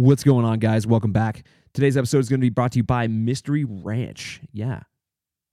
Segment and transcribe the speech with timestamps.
[0.00, 0.86] What's going on, guys?
[0.86, 1.44] Welcome back.
[1.74, 4.40] Today's episode is going to be brought to you by Mystery Ranch.
[4.50, 4.80] Yeah.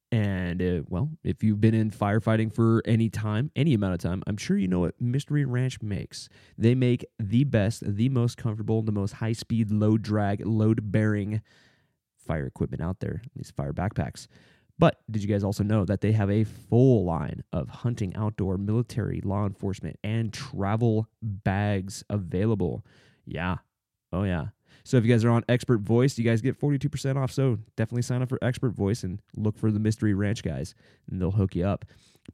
[0.09, 4.23] And, uh, well, if you've been in firefighting for any time, any amount of time,
[4.25, 6.29] I'm sure you know what Mystery Ranch makes.
[6.57, 11.41] They make the best, the most comfortable, the most high speed, low drag, load bearing
[12.15, 14.27] fire equipment out there, these fire backpacks.
[14.79, 18.57] But did you guys also know that they have a full line of hunting, outdoor,
[18.57, 22.85] military, law enforcement, and travel bags available?
[23.25, 23.57] Yeah.
[24.17, 24.47] Oh, yeah.
[24.83, 27.31] So if you guys are on Expert Voice, you guys get 42% off.
[27.31, 30.73] So definitely sign up for Expert Voice and look for the Mystery Ranch guys,
[31.11, 31.85] and they'll hook you up.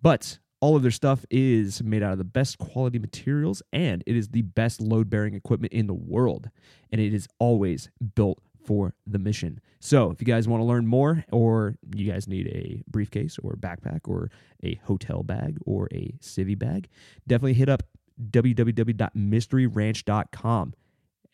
[0.02, 4.16] But all of their stuff is made out of the best quality materials, and it
[4.16, 6.50] is the best load bearing equipment in the world.
[6.92, 9.60] And it is always built for the mission.
[9.82, 13.56] So, if you guys want to learn more, or you guys need a briefcase or
[13.56, 14.32] backpack or
[14.64, 16.88] a hotel bag or a civvy bag,
[17.28, 17.84] definitely hit up
[18.32, 20.74] www.mysteryranch.com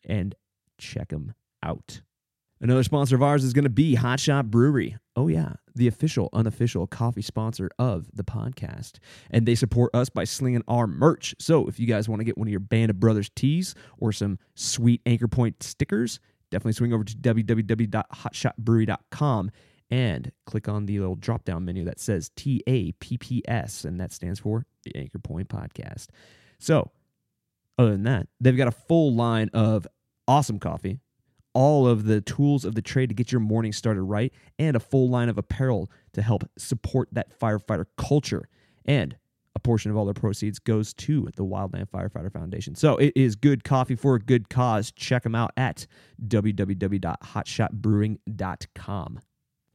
[0.06, 0.36] and
[0.78, 2.02] check them out.
[2.62, 4.98] Another sponsor of ours is going to be Hot Shot Brewery.
[5.16, 8.98] Oh, yeah, the official, unofficial coffee sponsor of the podcast.
[9.32, 11.34] And they support us by slinging our merch.
[11.40, 14.12] So if you guys want to get one of your Band of Brothers tees or
[14.12, 16.20] some sweet Anchor Point stickers,
[16.52, 19.52] definitely swing over to www.hotshotbrewery.com
[19.92, 24.66] and click on the little drop down menu that says TAPPS, and that stands for
[24.84, 26.08] the Anchor Point Podcast.
[26.60, 26.92] So,
[27.78, 29.88] other than that, they've got a full line of
[30.30, 31.00] awesome coffee,
[31.56, 34.80] all of the tools of the trade to get your morning started right, and a
[34.80, 38.48] full line of apparel to help support that firefighter culture.
[38.86, 39.18] And
[39.56, 42.76] a portion of all their proceeds goes to the Wildland Firefighter Foundation.
[42.76, 44.92] So it is good coffee for a good cause.
[44.92, 45.88] Check them out at
[46.28, 49.20] www.hotshotbrewing.com.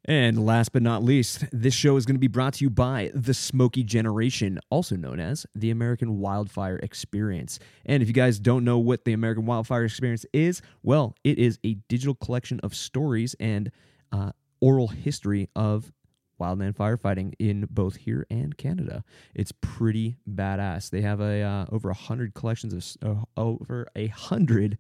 [0.06, 3.10] And last but not least, this show is going to be brought to you by
[3.14, 7.58] The Smokey Generation, also known as the American Wildfire Experience.
[7.86, 11.58] And if you guys don't know what the American Wildfire Experience is, well, it is
[11.64, 13.70] a digital collection of stories and
[14.12, 15.90] uh, oral history of
[16.38, 19.04] wildland firefighting in both here and Canada.
[19.34, 20.90] It's pretty badass.
[20.90, 24.76] They have a uh, over a hundred collections of uh, over a hundred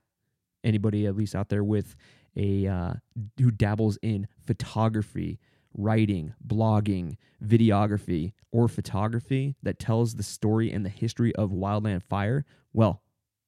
[0.65, 1.95] anybody at least out there with
[2.37, 2.95] a uh,
[3.39, 5.39] who dabbles in photography,
[5.75, 12.45] writing, blogging, videography, or photography that tells the story and the history of wildland fire.
[12.73, 13.03] Well,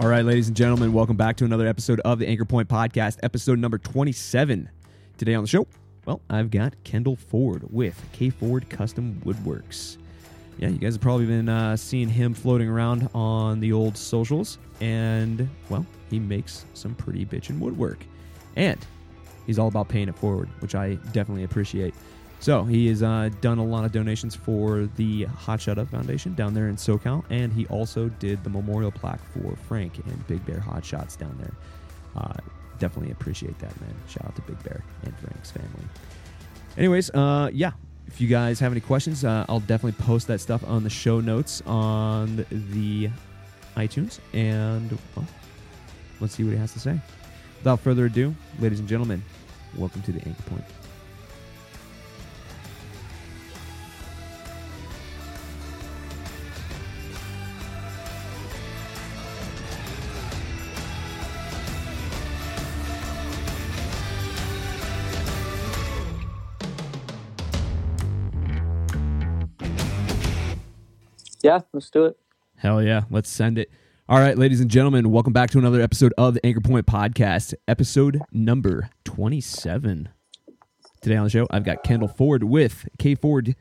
[0.00, 3.18] All right, ladies and gentlemen, welcome back to another episode of the Anchor Point Podcast,
[3.22, 4.70] episode number 27.
[5.18, 5.66] Today on the show,
[6.06, 9.98] well, I've got Kendal Ford with KFord Custom Woodworks.
[10.56, 14.56] Yeah, you guys have probably been uh, seeing him floating around on the old socials,
[14.80, 17.98] and well, he makes some pretty bitchin' woodwork.
[18.56, 18.78] And
[19.46, 21.94] he's all about paying it forward, which I definitely appreciate.
[22.40, 26.34] So he has uh, done a lot of donations for the Hot Shot Up Foundation
[26.34, 30.44] down there in SoCal, and he also did the memorial plaque for Frank and Big
[30.46, 31.52] Bear Hot Shots down there.
[32.16, 32.32] Uh,
[32.78, 33.94] definitely appreciate that, man.
[34.08, 35.84] Shout out to Big Bear and Frank's family.
[36.78, 37.72] Anyways, uh, yeah.
[38.06, 41.20] If you guys have any questions, uh, I'll definitely post that stuff on the show
[41.20, 43.10] notes on the
[43.76, 45.26] iTunes, and well,
[46.20, 46.98] let's see what he has to say.
[47.58, 49.22] Without further ado, ladies and gentlemen,
[49.76, 50.64] welcome to the Anchor Point.
[71.42, 72.18] Yeah, let's do it.
[72.56, 73.70] Hell yeah, let's send it.
[74.10, 77.54] All right, ladies and gentlemen, welcome back to another episode of the Anchor Point Podcast,
[77.66, 80.10] episode number 27.
[81.00, 83.54] Today on the show, I've got Kendal Ford with KFord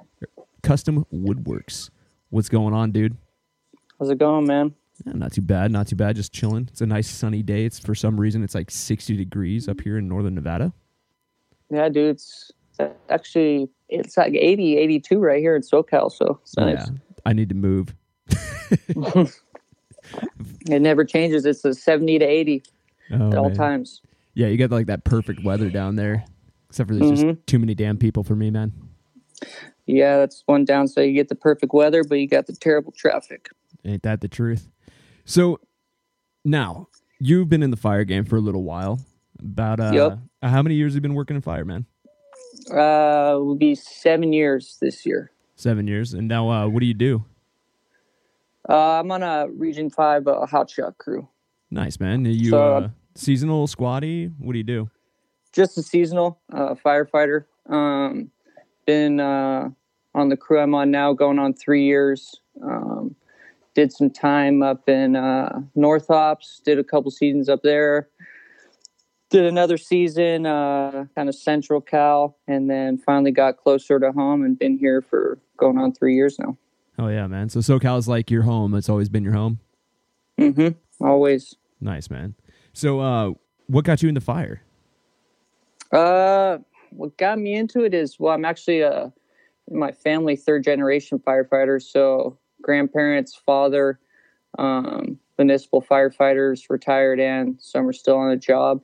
[0.62, 1.90] Custom Woodworks.
[2.32, 3.16] What's going on, dude?
[3.98, 4.76] How's it going, man?
[5.06, 6.18] Yeah, not too bad, not too bad.
[6.18, 6.68] Just chilling.
[6.70, 7.64] It's a nice sunny day.
[7.64, 10.74] It's for some reason it's like 60 degrees up here in northern Nevada.
[11.70, 12.52] Yeah, dude, it's
[13.10, 16.90] actually it's like 80, 82 right here in SoCal, so it's oh, nice.
[16.90, 16.98] Yeah,
[17.30, 17.94] I need to move.
[20.70, 21.46] It never changes.
[21.46, 22.64] It's a 70 to 80
[23.12, 23.56] Oh, at all man.
[23.58, 24.02] times.
[24.34, 26.26] Yeah, you got like that perfect weather down there.
[26.70, 27.30] Except for there's Mhm.
[27.36, 28.72] just too many damn people for me, man.
[29.86, 31.08] Yeah, that's one downside.
[31.08, 33.50] You get the perfect weather, but you got the terrible traffic.
[33.86, 34.70] Ain't that the truth?
[35.26, 35.60] So
[36.46, 36.88] now
[37.20, 39.00] you've been in the fire game for a little while.
[39.40, 40.20] About uh, Yep.
[40.44, 41.86] how many years have you been working in fire, man?
[42.72, 45.32] Uh, it will be seven years this year.
[45.60, 46.14] Seven years.
[46.14, 47.26] And now, uh, what do you do?
[48.70, 51.28] Uh, I'm on a Region 5 uh, hotshot crew.
[51.70, 52.26] Nice, man.
[52.26, 54.28] Are you So, uh, seasonal squatty?
[54.40, 54.90] What do you do?
[55.52, 57.44] Just a seasonal uh, firefighter.
[57.68, 58.32] Um,
[58.86, 59.72] been uh,
[60.16, 62.40] on the crew I'm on now going on three years.
[62.64, 63.18] Um,
[63.76, 68.08] did some time up in uh, North Ops, did a couple seasons up there.
[69.30, 74.44] Did another season, uh, kind of Central Cal, and then finally got closer to home
[74.46, 76.58] and been here for going on three years now.
[76.98, 77.50] Oh yeah, man.
[77.50, 78.74] So SoCal is like your home.
[78.74, 79.60] It's always been your home.
[80.40, 81.06] Mm-hmm.
[81.06, 81.56] Always.
[81.82, 82.36] Nice, man.
[82.74, 83.32] So, uh,
[83.68, 84.62] what got you into fire?
[85.92, 86.58] Uh,
[86.92, 89.14] what got me into it is well, I'm actually a
[89.70, 91.82] in my family third generation firefighter.
[91.82, 94.00] So grandparents, father,
[94.58, 98.82] um, municipal firefighters, retired, and some are still on the job.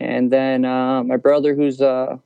[0.00, 2.20] And then uh, my brother, who's a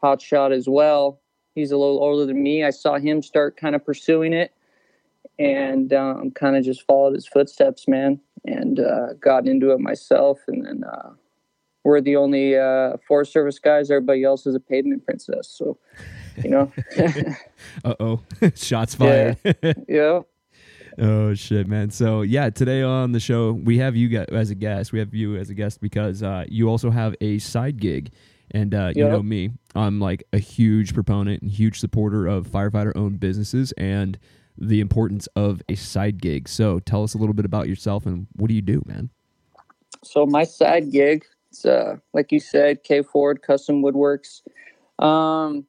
[0.00, 1.21] hot shot as well,
[1.54, 2.64] he's a little older than me.
[2.64, 4.52] I saw him start kind of pursuing it,
[5.38, 10.38] and um, kind of just followed his footsteps, man, and uh, got into it myself.
[10.48, 11.10] And then uh,
[11.84, 13.90] we're the only uh, Forest Service guys.
[13.90, 15.48] Everybody else is a pavement princess.
[15.48, 15.78] So,
[16.42, 16.72] you know,
[17.84, 18.20] Uh oh,
[18.54, 19.38] shots fired.
[19.88, 20.20] yeah.
[20.98, 21.88] Oh shit, man!
[21.88, 24.92] So yeah, today on the show we have you guys as a guest.
[24.92, 28.12] We have you as a guest because uh, you also have a side gig,
[28.52, 29.10] and uh, you Yep.
[29.10, 34.18] know me, I'm like a huge proponent and huge supporter of firefighter-owned businesses and
[34.56, 36.48] the importance of a side gig.
[36.48, 39.10] So tell us a little bit about yourself and what do you do, man?
[40.04, 44.42] So my side gig, it's uh, like you said, KFord Custom Woodworks.
[44.98, 45.66] Um,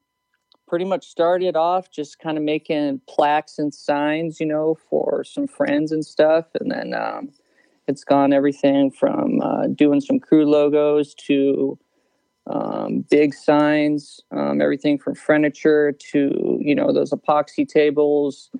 [0.66, 5.46] pretty much started off just kind of making plaques and signs, you know, for some
[5.46, 7.30] friends and stuff, and then um,
[7.86, 11.78] it's gone everything from uh, doing some crew logos to
[12.46, 18.50] um, big signs, um, everything from furniture to you know those epoxy tables,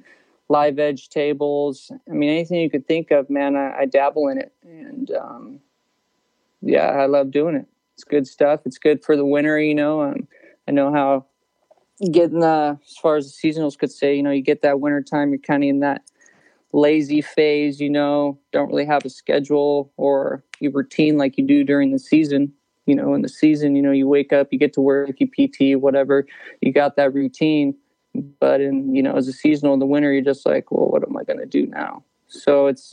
[0.49, 1.91] live edge tables.
[2.09, 3.57] I mean, anything you could think of, man.
[3.57, 5.61] I, I dabble in it, and um,
[6.63, 7.67] yeah, I love doing it.
[7.95, 8.61] It's good stuff.
[8.65, 10.03] It's good for the winter, you know.
[10.03, 10.29] Um,
[10.67, 11.27] I know how
[12.11, 15.03] getting the as far as the seasonals could say, you know, you get that winter
[15.03, 16.03] time, you're kind of in that
[16.73, 21.63] lazy phase, you know, don't really have a schedule or your routine like you do
[21.63, 22.53] during the season.
[22.87, 25.27] You know, in the season, you know, you wake up, you get to work, you
[25.27, 26.27] PT, whatever,
[26.61, 27.75] you got that routine.
[28.39, 31.03] But in, you know, as a seasonal in the winter, you're just like, well, what
[31.03, 32.05] am I going to do now?
[32.29, 32.93] So it's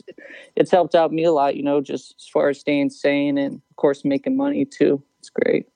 [0.56, 3.54] it's helped out me a lot, you know, just as far as staying sane and
[3.70, 5.02] of course making money too.
[5.20, 5.68] It's great.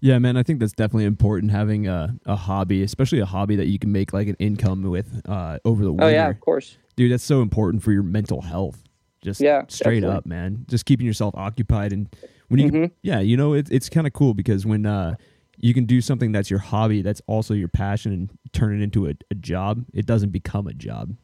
[0.00, 3.66] Yeah, man, I think that's definitely important having a, a hobby, especially a hobby that
[3.66, 6.06] you can make like an income with uh, over the winter.
[6.06, 6.76] Oh yeah, of course.
[6.96, 8.82] dude that's so important for your mental health
[9.22, 10.16] just Yeah, straight definitely.
[10.16, 12.14] up man just keeping yourself occupied and
[12.48, 12.90] when you Mhm.
[13.02, 15.14] yeah you know it, it's kind of cool because when uh
[15.58, 19.06] you can do something that's your hobby that's also your passion and turn it into
[19.08, 21.14] a, a job it doesn't become a job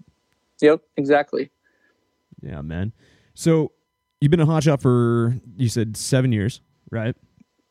[0.61, 1.51] Yep, exactly.
[2.43, 2.93] yeah man
[3.35, 3.73] so
[4.21, 6.61] you've been a hotshot for you said seven years
[6.91, 7.15] right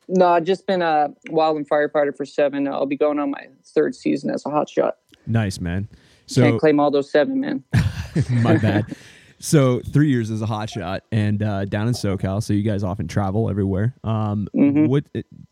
[0.08, 2.68] No, I've just been a wildland firefighter for seven.
[2.68, 4.94] I'll be going on my third season as a hotshot
[5.26, 5.88] nice man
[6.28, 7.64] so Can't claim all those seven, man.
[8.32, 8.86] My bad.
[9.42, 12.44] So three years as a hot shot and uh, down in SoCal.
[12.44, 13.96] So you guys often travel everywhere.
[14.04, 14.88] Um, Mhm.
[14.88, 15.06] what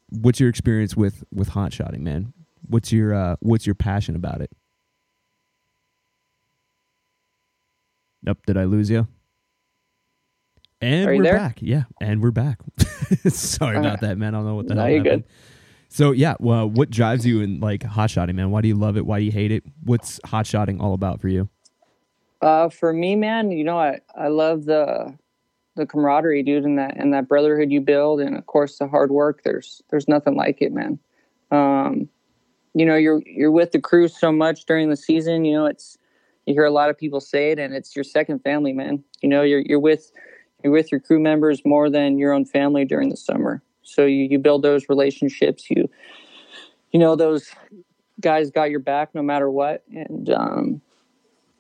[0.10, 2.34] what's your experience with with hot shotting, man?
[2.68, 4.52] What's your uh, what's your passion about it?
[8.22, 8.38] Nope.
[8.46, 9.08] Did I lose you?
[10.82, 11.60] And Are we're back.
[11.62, 12.60] Yeah, and we're back.
[13.28, 14.34] Sorry about that, man.
[14.34, 15.24] I don't know what the No, hell you're happened.
[15.24, 15.32] good.
[15.90, 18.52] So yeah, well, what drives you in like hot shotting, man?
[18.52, 19.06] Why do you love it?
[19.06, 19.64] Why do you hate it?
[19.84, 21.50] What's hot shotting all about for you?
[22.42, 25.18] Uh, for me, man, you know, I, I love the
[25.76, 29.12] the camaraderie, dude, and that and that brotherhood you build, and of course the hard
[29.12, 29.42] work.
[29.44, 31.00] There's there's nothing like it, man.
[31.52, 32.10] Um,
[32.74, 35.46] you know, you're you're with the crew so much during the season.
[35.46, 35.98] You know, it's
[36.46, 39.04] you hear a lot of people say it, and it's your second family, man.
[39.22, 40.12] You know, you're you're with
[40.64, 43.62] you're with your crew members more than your own family during the summer.
[43.84, 45.70] So you, you build those relationships.
[45.70, 45.90] You
[46.92, 47.50] you know those
[48.20, 50.82] guys got your back no matter what, and um,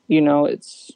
[0.09, 0.91] you know it's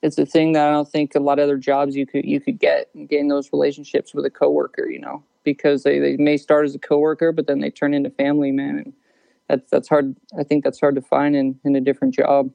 [0.00, 2.40] it's a thing that I don't think a lot of other jobs you could you
[2.40, 4.88] could get and gain those relationships with a coworker.
[4.88, 8.10] You know, because they, they may start as a coworker, but then they turn into
[8.10, 8.78] family, man.
[8.78, 8.92] And
[9.48, 10.14] that's that's hard.
[10.38, 12.50] I think that's hard to find in in a different job.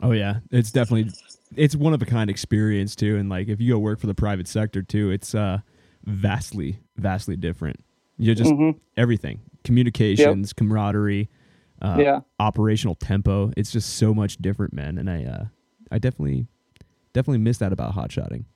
[0.00, 1.12] Oh yeah, it's definitely
[1.54, 3.18] it's one of a kind experience too.
[3.18, 5.58] And like if you go work for the private sector too, it's uh
[6.04, 7.84] vastly vastly different.
[8.16, 8.78] You're just Mhm.
[8.96, 11.28] everything communications, camaraderie,
[11.82, 12.20] uh, Yeah.
[12.38, 13.52] operational tempo.
[13.56, 14.96] It's just so much different, man.
[14.98, 15.44] And I uh
[15.90, 16.46] I definitely
[17.12, 18.46] definitely miss that about hot shotting.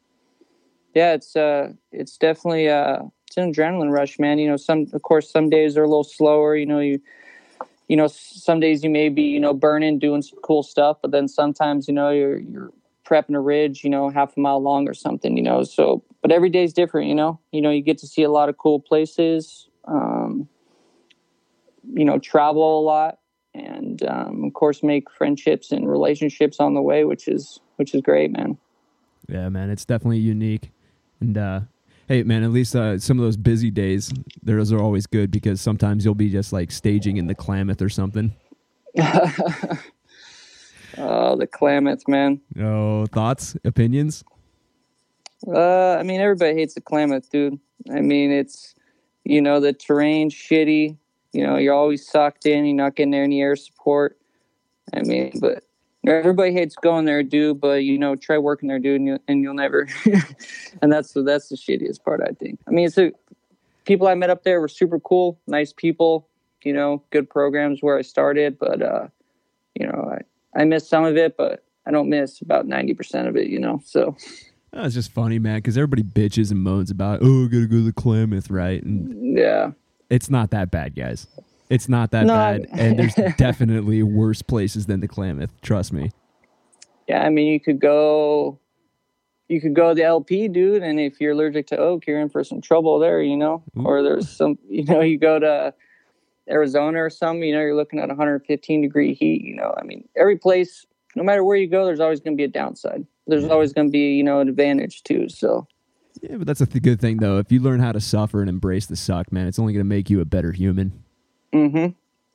[0.95, 5.03] yeah it's uh it's definitely uh it's an adrenaline rush man you know some of
[5.03, 6.99] course some days are a little slower you know you
[7.89, 11.11] you know some days you may be you know burning doing some cool stuff but
[11.11, 12.71] then sometimes you know you're you're
[13.05, 16.33] prepping a ridge you know half a mile long or something you know so but
[16.33, 18.81] every day's different you know you know you get to see a lot of cool
[18.81, 20.49] places um
[21.93, 23.19] you know travel a lot
[23.55, 28.03] and um, of course make friendships and relationships on the way which is which is
[28.03, 28.59] great man
[29.29, 30.71] Yeah, man, it's definitely unique.
[31.21, 31.61] And uh
[32.09, 34.13] hey man, at least uh some of those busy days,
[34.43, 37.89] those are always good because sometimes you'll be just like staging in the Klamath or
[37.89, 38.35] something.
[40.99, 44.25] oh the klamath man Oh, thoughts, opinions?
[45.47, 47.59] Uh, I mean, everybody hates the Klamath, dude.
[47.93, 48.75] I mean, it's
[49.25, 50.97] you know the terrain shitty.
[51.37, 52.65] You know, you're always sucked in.
[52.65, 54.19] You're not getting any air support.
[54.95, 55.65] I mean, but
[56.07, 57.61] everybody hates going there, dude.
[57.61, 59.87] But you know, try working there, dude, and, you, and you'll never.
[60.81, 62.59] and that's the that's the shittiest part, I think.
[62.67, 63.13] I mean, it's a,
[63.85, 66.27] people I met up there were super cool, nice people.
[66.65, 69.09] You know, good programs where I started, but uh,
[69.79, 73.29] you know, I I miss some of it, but I don't miss about ninety percent
[73.29, 73.49] of it.
[73.49, 74.17] You know, so.
[74.73, 77.83] It's just funny, man, because everybody bitches and moans about, oh, I gotta go to
[77.83, 78.83] the Klamath, right?
[78.83, 79.71] And Yeah.
[80.11, 81.27] It's not that bad, guys.
[81.69, 85.51] It's not that No, bad, I- and there's definitely worse places than the Klamath.
[85.63, 86.11] Trust me.
[87.09, 88.59] Yeah, I mean, you could go,
[89.49, 92.29] you could go to the LP, dude, and if you're allergic to oak, you're in
[92.29, 93.63] for some trouble there, you know.
[93.77, 93.85] Mm.
[93.85, 95.73] Or there's some, you know, you go to
[96.49, 99.43] Arizona or something, you know, you're looking at 115 degree heat.
[99.43, 100.85] You know, I mean, every place,
[101.15, 103.07] no matter where you go, there's always going to be a downside.
[103.29, 105.29] There's always going to be, you know, an advantage too.
[105.29, 105.67] So
[106.23, 107.39] Yeah, but that's a th- good thing though.
[107.39, 110.09] If you learn how to suffer and embrace the suck, man, it's only gonna make
[110.11, 110.93] you a better human.
[111.53, 111.87] hmm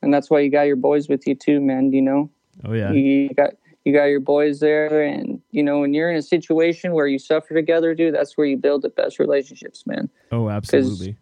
[0.02, 1.92] And that's why you got your boys with you too, man.
[1.92, 2.30] You know,
[2.64, 2.92] Oh yeah.
[2.92, 3.50] you got
[3.84, 7.18] you got your boys there, and you know when you're in a situation where you
[7.18, 10.08] suffer together, dude, that's where you build the best relationships, man.
[10.30, 11.16] Oh, absolutely.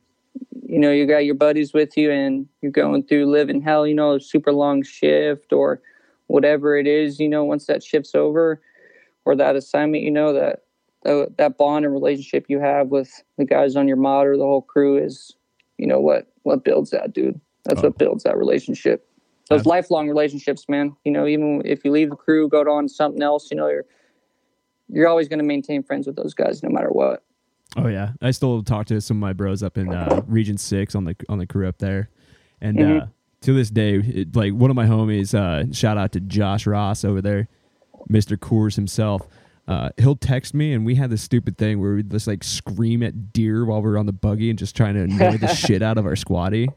[0.67, 3.87] You know, you got your buddies with you, and you're going through living hell.
[3.87, 5.81] You know, a super long shift or
[6.27, 7.19] whatever it is.
[7.19, 8.61] You know, once that shift's over
[9.25, 10.61] or that assignment, you know that
[11.03, 14.43] that, that bond and relationship you have with the guys on your mod or the
[14.45, 15.35] whole crew is,
[15.79, 17.41] you know, what what builds that, dude.
[17.65, 17.89] That's Oh.
[17.89, 19.07] what builds that relationship.
[19.49, 20.95] Those Ab- lifelong relationships, man.
[21.05, 23.85] You know, even if you leave the crew, go on something else, you know, you're
[24.89, 27.23] you're always going to maintain friends with those guys no matter what.
[27.77, 30.95] Oh yeah, I still talk to some of my bros up in uh, Region Six
[30.95, 32.11] on the on the crew up there,
[32.61, 33.03] and Mhm.
[33.03, 33.07] uh,
[33.43, 37.05] to this day, it, like one of my homies, uh, shout out to Josh Ross
[37.05, 37.49] over there,
[38.09, 39.27] Mister Coors himself.
[39.71, 43.05] Uh, he'll text me, and we had this stupid thing where we just like scream
[43.05, 45.97] at deer while we're on the buggy and just trying to annoy the shit out
[45.97, 46.69] of our squatty.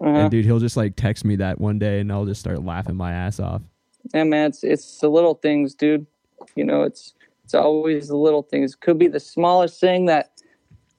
[0.00, 0.08] Uh-huh.
[0.08, 2.96] And dude, he'll just like text me that one day, and I'll just start laughing
[2.96, 3.60] my ass off.
[4.14, 6.06] Yeah, man, it's it's the little things, dude.
[6.56, 7.12] You know, it's
[7.44, 8.74] it's always the little things.
[8.74, 10.30] Could be the smallest thing that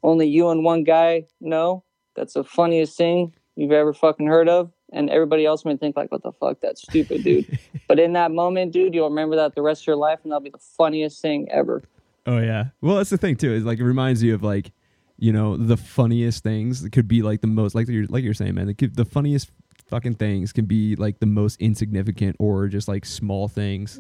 [0.03, 1.83] only you and one guy know.
[2.15, 6.11] That's the funniest thing you've ever fucking heard of, and everybody else may think like,
[6.11, 6.59] "What the fuck?
[6.61, 9.95] That's stupid, dude." but in that moment, dude, you'll remember that the rest of your
[9.95, 11.83] life, and that'll be the funniest thing ever.
[12.25, 12.65] Oh yeah.
[12.81, 13.53] Well, that's the thing too.
[13.53, 14.71] Is like it reminds you of like,
[15.17, 16.87] you know, the funniest things.
[16.91, 18.73] Could be like the most like you're like you're saying, man.
[18.75, 19.51] Could, the funniest
[19.87, 23.99] fucking things can be like the most insignificant or just like small things.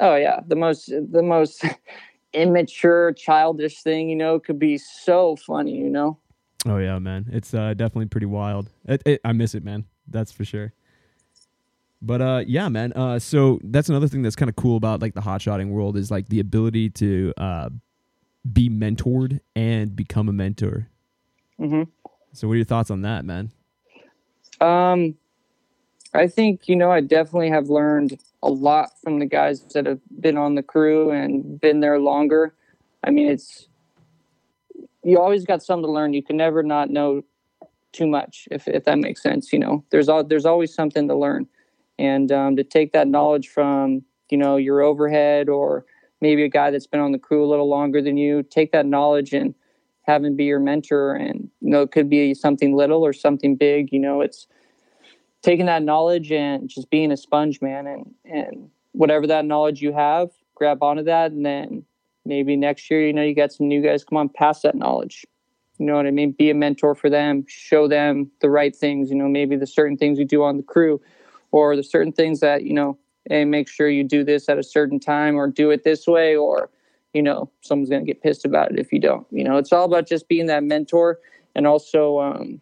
[0.00, 1.64] Oh yeah, the most the most
[2.32, 6.18] immature, childish thing, you know, could be so funny, you know.
[6.66, 7.26] Oh yeah, man.
[7.30, 8.70] It's uh, definitely pretty wild.
[8.86, 9.84] It, it, I miss it, man.
[10.08, 10.72] That's for sure.
[12.02, 12.92] But uh, yeah, man.
[12.92, 15.96] Uh, so that's another thing that's kind of cool about like the hot shotting world
[15.96, 17.70] is like the ability to uh,
[18.52, 20.88] be mentored and become a mentor.
[21.58, 21.84] hmm
[22.32, 23.52] So what are your thoughts on that, man?
[24.60, 25.14] Um,
[26.12, 30.00] I think you know I definitely have learned a lot from the guys that have
[30.20, 32.54] been on the crew and been there longer.
[33.02, 33.68] I mean, it's
[35.02, 36.12] you always got something to learn.
[36.12, 37.22] You can never not know
[37.94, 39.52] too much, if if that makes sense.
[39.52, 41.46] You know, there's all there's always something to learn,
[41.98, 45.84] and um, to take that knowledge from you know, your overhead or
[46.20, 48.42] maybe a guy that's been on the crew a little longer than you.
[48.42, 49.54] Take that knowledge and
[50.02, 51.14] have him be your mentor.
[51.14, 53.92] And, you know, it could be something little or something big.
[53.92, 54.46] You know, it's
[55.42, 57.86] taking that knowledge and just being a sponge, man.
[57.86, 61.32] And, and whatever that knowledge you have, grab onto that.
[61.32, 61.84] And then
[62.24, 65.26] maybe next year, you know, you got some new guys come on, pass that knowledge.
[65.78, 66.32] You know what I mean?
[66.32, 69.96] Be a mentor for them, show them the right things, you know, maybe the certain
[69.96, 71.00] things you do on the crew
[71.50, 74.62] or the certain things that, you know, hey, make sure you do this at a
[74.62, 76.70] certain time or do it this way or,
[77.12, 79.26] you know, someone's going to get pissed about it if you don't.
[79.30, 81.18] You know, it's all about just being that mentor
[81.54, 82.60] and also, um,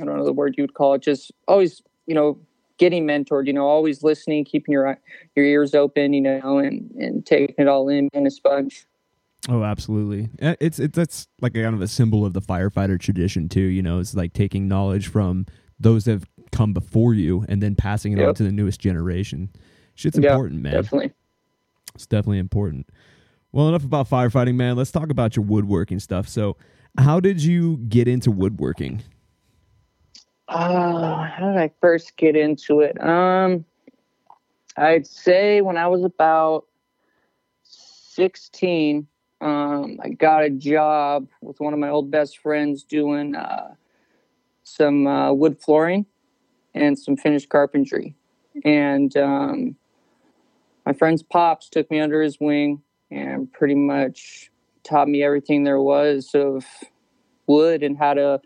[0.00, 2.38] I don't know the word you would call it, just always, you know,
[2.78, 4.98] getting mentored, you know, always listening, keeping your
[5.34, 8.86] your ears open, you know, and and taking it all in in a sponge.
[9.48, 10.28] Oh, absolutely.
[10.38, 13.60] It's it's that's like a kind of a symbol of the firefighter tradition too.
[13.60, 15.46] You know, it's like taking knowledge from
[15.78, 18.28] those that have come before you and then passing it yep.
[18.28, 19.50] on to the newest generation.
[19.94, 20.74] Shit's yeah, important, man.
[20.74, 21.12] Definitely.
[21.94, 22.88] It's definitely important.
[23.52, 24.76] Well, enough about firefighting, man.
[24.76, 26.28] Let's talk about your woodworking stuff.
[26.28, 26.56] So,
[26.98, 29.02] how did you get into woodworking?
[30.48, 33.02] Uh, how did I first get into it?
[33.02, 33.64] Um,
[34.76, 36.66] I'd say when I was about
[37.62, 39.06] 16,
[39.40, 43.74] um, I got a job with one of my old best friends doing uh,
[44.64, 46.06] some uh, wood flooring
[46.74, 48.14] and some finished carpentry.
[48.64, 49.76] And um,
[50.84, 54.50] my friend's pops took me under his wing and pretty much
[54.84, 56.64] taught me everything there was of
[57.46, 58.40] wood and how to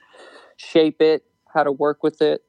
[0.56, 2.42] shape it how to work with it.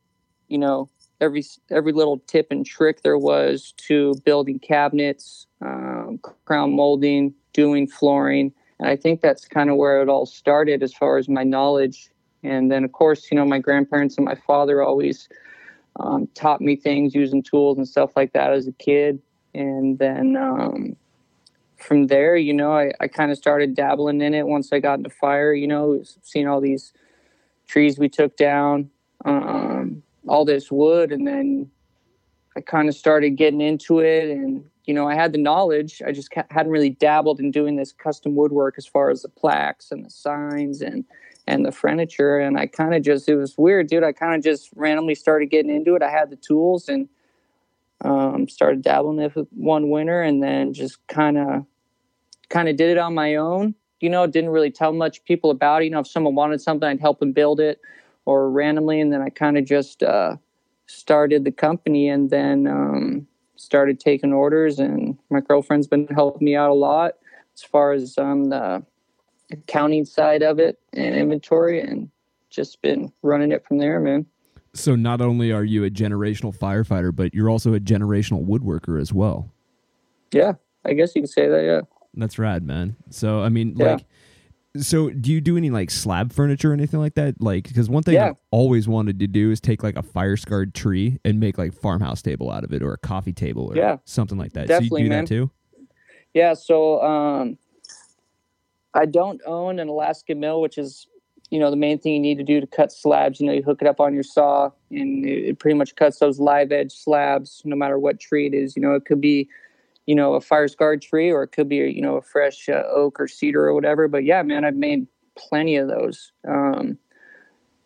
[0.48, 0.90] You know,
[1.22, 7.88] every every little tip and trick there was to building cabinets, um, crown molding, doing
[7.88, 8.52] flooring,
[8.82, 12.10] and I think that's kind of where it all started as far as my knowledge.
[12.44, 15.30] And then, of course, you know, my grandparents and my father always
[16.00, 19.22] um, taught me things using tools and stuff like that as a kid.
[19.54, 20.96] And then um,
[21.78, 24.98] from there, you know, I, I kind of started dabbling in it once I got
[24.98, 26.92] into fire, you know, seeing all these
[27.68, 28.90] trees we took down,
[29.26, 31.70] um, all this wood, and then
[32.56, 34.30] I kind of started getting into it.
[34.30, 36.02] And you know, I had the knowledge.
[36.06, 39.92] I just hadn't really dabbled in doing this custom woodwork as far as the plaques
[39.92, 41.06] and the signs and
[41.48, 42.40] and the furniture.
[42.40, 44.04] And I kind of just it was weird, dude.
[44.04, 46.04] I kind of just randomly started getting into it.
[46.04, 47.10] I had the tools and
[48.04, 51.66] um, started dabbling it one winter, and then just kind of
[52.50, 55.82] kind of did it on my own you know, didn't really tell much people about
[55.82, 55.86] it.
[55.86, 57.80] You know, if someone wanted something, I'd help them build it
[58.32, 59.00] or randomly.
[59.00, 60.38] And then I kind of just uh,
[60.88, 64.80] started the company and then um, started taking orders.
[64.80, 67.16] And my girlfriend's been helping me out a lot
[67.54, 68.84] as far as um, the
[69.52, 72.10] accounting side of it and inventory and
[72.50, 74.26] just been running it from there, man.
[74.74, 79.12] So not only are you a generational firefighter, but you're also a generational woodworker as
[79.12, 79.52] well.
[80.32, 80.54] Yeah,
[80.86, 81.82] I guess you could say that, yeah.
[82.14, 82.96] That's rad, man.
[83.10, 83.94] So I mean, yeah.
[83.94, 84.06] like,
[84.78, 87.42] so do you do any like slab furniture or anything like that?
[87.42, 88.30] Like, because one thing yeah.
[88.30, 91.74] I've always wanted to do is take like a fire scarred tree and make like
[91.74, 93.98] farmhouse table out of it or a coffee table or yeah.
[94.06, 94.68] something like that.
[94.68, 95.26] Definitely, so you do man.
[95.26, 95.52] that too?
[96.34, 96.54] Yeah.
[96.54, 97.58] So um,
[98.94, 101.08] I don't own an Alaska mill, which is
[101.50, 103.42] you know the main thing you need to do to cut slabs.
[103.42, 106.20] You know, you hook it up on your saw, and it, it pretty much cuts
[106.20, 108.78] those live edge slabs, no matter what tree it is.
[108.78, 109.50] You know, it could be
[110.06, 112.68] you know, a fire scarred tree, or it could be, a, you know, a fresh
[112.70, 114.08] uh, oak or cedar or whatever.
[114.08, 116.32] But yeah, man, I've made plenty of those.
[116.48, 116.98] Um,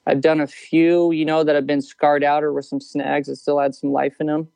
[0.08, 3.28] I've done a few, you know, that have been scarred out or with some snags
[3.28, 4.48] that still had some life in them.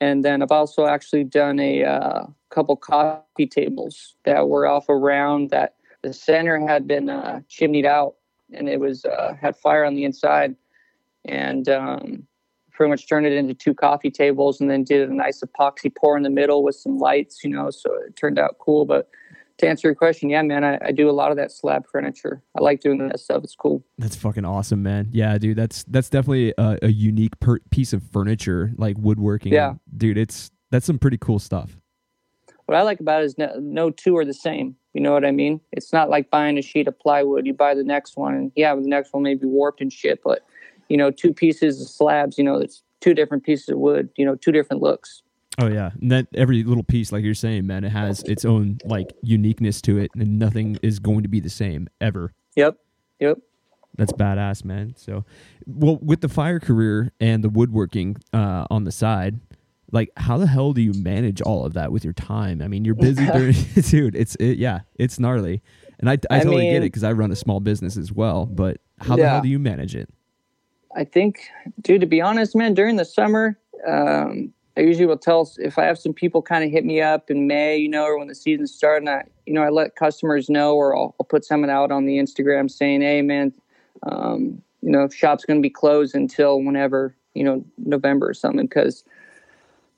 [0.00, 5.50] And then I've also actually done a uh, couple coffee tables that were off around
[5.50, 8.16] that the center had been uh, chimneyed out
[8.52, 10.54] and it was uh, had fire on the inside.
[11.24, 12.26] And um,
[12.76, 16.16] pretty much turned it into two coffee tables and then did a nice epoxy pour
[16.16, 18.84] in the middle with some lights, you know, so it turned out cool.
[18.84, 19.08] But
[19.58, 22.42] to answer your question, yeah, man, I, I do a lot of that slab furniture.
[22.56, 23.42] I like doing that stuff.
[23.42, 23.82] It's cool.
[23.96, 25.08] That's fucking awesome, man.
[25.12, 29.54] Yeah, dude, that's that's definitely a, a unique per- piece of furniture, like woodworking.
[29.54, 31.78] Yeah, dude, it's that's some pretty cool stuff.
[32.66, 34.76] What I like about it is no, no two are the same.
[34.92, 35.60] You know what I mean?
[35.72, 37.46] It's not like buying a sheet of plywood.
[37.46, 40.20] You buy the next one, and yeah, the next one may be warped and shit,
[40.22, 40.40] but
[40.88, 44.24] you know, two pieces of slabs, you know, it's two different pieces of wood, you
[44.24, 45.22] know, two different looks.
[45.58, 48.78] Oh yeah, and that every little piece, like you're saying, man, it has its own
[48.84, 52.34] like uniqueness to it, and nothing is going to be the same ever.
[52.56, 52.78] Yep,
[53.20, 53.38] yep.
[53.96, 54.94] That's badass, man.
[54.96, 55.24] So,
[55.66, 59.40] well, with the fire career and the woodworking uh, on the side,
[59.90, 62.60] like, how the hell do you manage all of that with your time?
[62.60, 64.14] I mean, you're busy during, dude.
[64.14, 65.62] It's it, yeah, it's gnarly,
[65.98, 68.12] and I I, I totally mean, get it because I run a small business as
[68.12, 68.44] well.
[68.44, 69.22] But how yeah.
[69.22, 70.10] the hell do you manage it?
[70.96, 71.48] I think,
[71.82, 75.84] dude, to be honest, man, during the summer, um, I usually will tell if I
[75.84, 78.34] have some people kind of hit me up in May, you know, or when the
[78.34, 81.90] season's starting, I, you know, I let customers know, or I'll, I'll put something out
[81.90, 83.52] on the Instagram saying, "Hey, man,
[84.04, 88.66] um, you know, shop's going to be closed until whenever, you know, November or something,"
[88.66, 89.04] because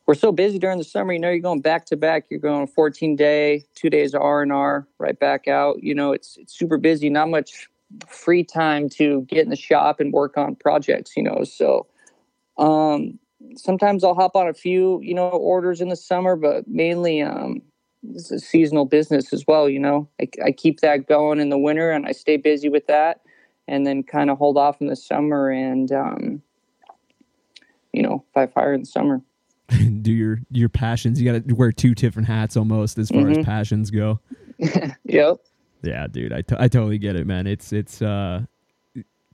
[0.07, 1.13] we're so busy during the summer.
[1.13, 2.27] You know, you're going back to back.
[2.31, 5.83] You're going 14 day, two days R and R, right back out.
[5.83, 7.11] You know, it's it's super busy.
[7.11, 7.69] Not much
[8.07, 11.17] free time to get in the shop and work on projects.
[11.17, 11.87] You know, so.
[12.57, 13.19] Um,
[13.57, 17.63] sometimes I'll hop on a few, you know, orders in the summer, but mainly um,
[18.03, 19.69] this is seasonal business as well.
[19.69, 22.87] You know, I, I keep that going in the winter and I stay busy with
[22.89, 23.21] that,
[23.69, 26.43] and then kind of hold off in the summer and, um,
[27.93, 29.23] you know, fight fire in the summer.
[30.03, 31.21] Do your your passions.
[31.21, 33.39] You got to wear two different hats almost as far Mhm.
[33.39, 34.19] as passions go.
[35.05, 35.37] yep.
[35.83, 37.47] Yeah, dude, I, t- I totally get it, man.
[37.47, 38.43] It's it's uh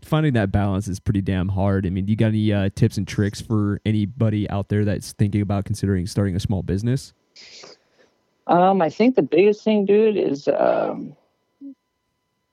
[0.05, 1.87] finding that balance is pretty damn hard.
[1.87, 5.41] I mean, you got any uh, tips and tricks for anybody out there that's thinking
[5.41, 7.13] about considering starting a small business?
[8.47, 11.17] Um, I think the biggest thing, dude, is um,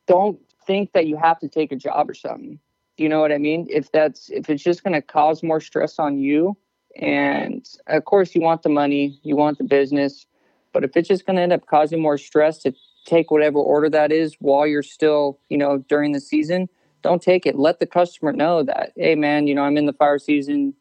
[0.08, 2.60] don't think that you have to take a job or something.
[2.98, 3.68] Do you know what I mean?
[3.70, 6.56] If that's if it's just going to cause more stress on you,
[6.96, 10.26] and of course you want the money, you want the business,
[10.72, 12.74] but if it's just going to end up causing more stress to
[13.06, 16.70] take whatever order that is while you're still, you know, during the season,
[17.02, 17.58] don't take it.
[17.58, 20.74] Let the customer know that, hey, man, you know, I'm in the fire season.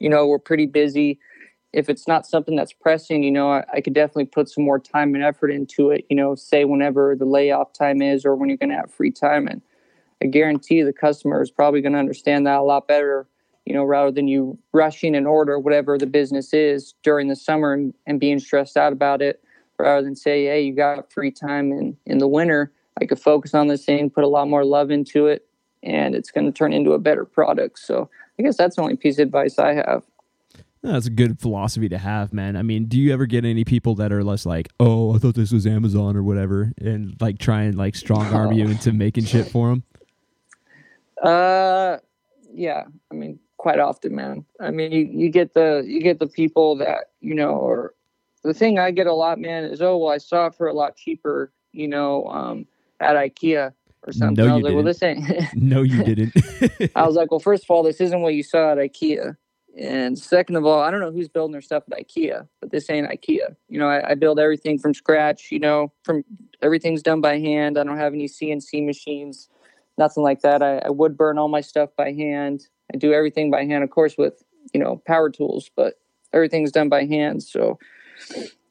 [0.00, 1.18] You know, we're pretty busy
[1.72, 4.78] if it's not something that's pressing, you know, I, I could definitely put some more
[4.78, 8.48] time and effort into it, you know, say whenever the layoff time is or when
[8.48, 9.46] you're going to have free time.
[9.46, 9.60] And
[10.22, 13.26] I guarantee the customer is probably going to understand that a lot better,
[13.66, 17.74] you know, rather than you rushing an order, whatever the business is during the summer
[17.74, 19.42] and, and being stressed out about it,
[19.78, 22.72] rather than say, hey, you got free time in, in the winter.
[23.00, 25.46] I could focus on this thing, put a lot more love into it,
[25.82, 27.78] and it's going to turn into a better product.
[27.78, 30.02] So I guess that's the only piece of advice I have.
[30.82, 32.56] That's a good philosophy to have, man.
[32.56, 35.34] I mean, do you ever get any people that are less like, "Oh, I thought
[35.34, 39.24] this was Amazon or whatever," and like try and like strong arm you into making
[39.24, 39.82] shit for them?
[41.20, 41.96] Uh,
[42.52, 42.84] yeah.
[43.10, 44.44] I mean, quite often, man.
[44.60, 47.94] I mean, you, you get the you get the people that you know, or
[48.42, 50.72] the thing I get a lot, man, is oh well, I saw it for a
[50.72, 52.66] lot cheaper, you know, um,
[53.00, 53.72] at IKEA
[54.06, 54.44] or something.
[54.44, 55.54] No, I you was like, well, this ain't.
[55.54, 56.32] No, you didn't.
[56.96, 59.36] I was like, well, first of all, this isn't what you saw at IKEA.
[59.78, 62.90] And second of all, I don't know who's building their stuff at IKEA, but this
[62.90, 63.54] ain't IKEA.
[63.68, 65.52] You know, I, I build everything from scratch.
[65.52, 66.24] You know, from
[66.62, 67.78] everything's done by hand.
[67.78, 69.48] I don't have any CNC machines,
[69.96, 70.62] nothing like that.
[70.62, 72.66] I, I would burn all my stuff by hand.
[72.92, 75.94] I do everything by hand, of course, with you know power tools, but
[76.32, 77.42] everything's done by hand.
[77.42, 77.78] So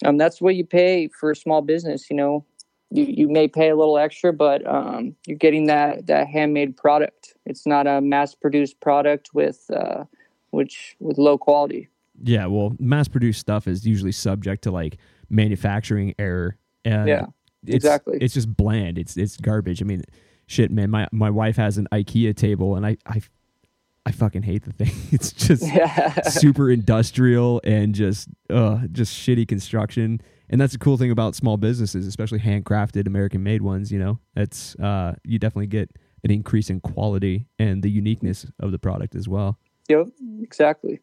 [0.06, 2.10] um, that's what you pay for a small business.
[2.10, 2.46] You know,
[2.90, 7.36] you, you may pay a little extra, but um, you're getting that that handmade product.
[7.46, 10.06] It's not a mass produced product with uh,
[10.52, 11.90] which with low quality.
[12.24, 14.98] yeah, well, mass produced stuff is usually subject to like
[15.30, 16.58] manufacturing error.
[16.86, 17.26] And Yeah,
[17.66, 18.18] it's, exactly.
[18.22, 18.98] It's just bland.
[18.98, 19.82] It's it's garbage.
[19.82, 20.04] I mean,
[20.48, 20.90] shit, man.
[20.90, 23.22] My my wife has an IKEA table, and I I
[24.08, 24.92] I fucking hate the thing.
[25.12, 30.22] It's just Yeah, super industrial and just uh just shitty construction.
[30.50, 34.20] And that's the cool thing about small businesses, especially handcrafted American made ones, you know.
[34.36, 35.92] It's uh you definitely get
[36.24, 39.58] an increase in quality and the uniqueness of the product as well.
[39.90, 40.08] yep,
[40.42, 41.02] exactly.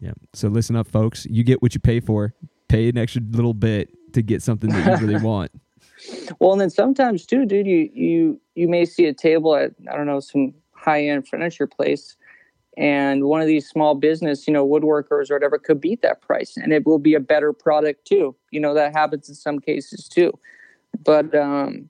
[0.00, 0.12] Yeah.
[0.32, 2.34] So listen up folks, you get what you pay for.
[2.68, 5.50] Pay an extra little bit to get something that you really want.
[6.40, 9.96] Well, and then sometimes too, dude, you you you may see a table at I
[9.96, 12.16] don't know some high end furniture place,
[12.76, 16.56] and one of these small business, you know, woodworkers or whatever could beat that price,
[16.56, 18.34] and it will be a better product too.
[18.50, 20.38] You know, that happens in some cases too.
[21.04, 21.88] But um,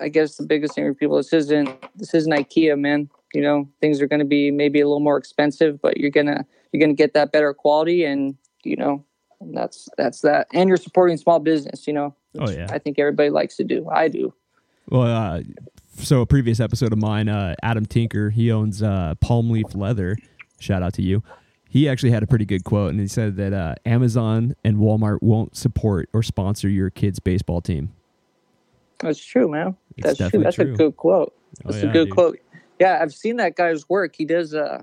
[0.00, 3.10] I guess the biggest thing for people this isn't this isn't IKEA, man.
[3.34, 6.46] You know, things are going to be maybe a little more expensive, but you're gonna
[6.72, 9.04] you're gonna get that better quality, and you know,
[9.40, 10.46] and that's that's that.
[10.52, 11.86] And you're supporting small business.
[11.86, 12.66] You know, Oh, yeah.
[12.70, 13.88] I think everybody likes to do.
[13.90, 14.32] I do.
[14.88, 15.42] Well, uh,
[15.96, 20.16] so a previous episode of mine, uh, Adam Tinker, he owns uh, Palm Leaf Leather.
[20.58, 21.22] Shout out to you.
[21.68, 25.22] He actually had a pretty good quote, and he said that uh, Amazon and Walmart
[25.22, 27.92] won't support or sponsor your kid's baseball team.
[28.98, 29.76] That's true, man.
[29.98, 30.42] That's true.
[30.42, 30.74] That's true.
[30.74, 31.34] a good quote.
[31.64, 32.14] Oh, That's yeah, a good dude.
[32.14, 32.38] quote.
[32.78, 34.14] Yeah, I've seen that guy's work.
[34.16, 34.82] He does uh,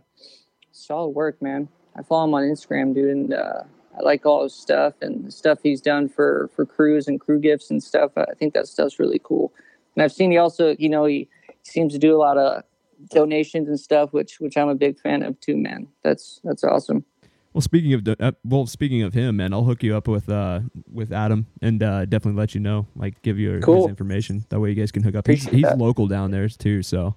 [0.72, 1.70] solid work, man.
[1.96, 3.64] I follow him on Instagram, dude, and uh,
[3.98, 7.40] I like all his stuff and the stuff he's done for for crews and crew
[7.40, 8.12] gifts and stuff.
[8.18, 9.52] I think that stuff's really cool.
[9.96, 11.28] And I've seen he also, you know, he
[11.64, 12.64] seems to do a lot of
[13.10, 15.88] donations and stuff, which which I'm a big fan of too, man.
[16.04, 17.06] That's that's awesome.
[17.54, 20.62] Well, speaking of uh, well, speaking of him, man, I'll hook you up with uh
[20.92, 24.46] with Adam and uh, definitely let you know, like give you his information.
[24.50, 25.28] That way you guys can hook up.
[25.28, 27.16] He's Appreciate he's local down there too, so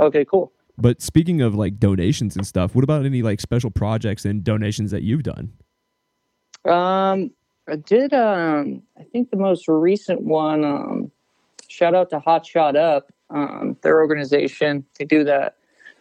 [0.00, 0.52] Okay, cool.
[0.76, 4.90] But speaking of like donations and stuff, what about any like special projects and donations
[4.90, 5.52] that you've done?
[6.64, 7.30] Um,
[7.68, 8.12] I did.
[8.12, 10.64] Um, I think the most recent one.
[10.64, 11.12] Um,
[11.74, 14.84] shout out to Hot Shot Up, um, their organization.
[14.98, 15.56] They do that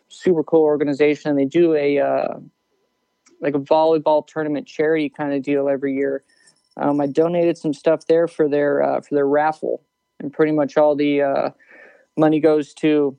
[0.08, 1.36] super cool organization.
[1.36, 2.36] They do a uh,
[3.42, 6.24] like a volleyball tournament charity kind of deal every year.
[6.78, 9.84] Um, I donated some stuff there for their uh, for their raffle,
[10.20, 11.50] and pretty much all the uh,
[12.18, 13.18] money goes to